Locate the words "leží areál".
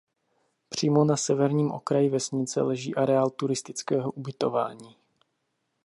2.61-3.29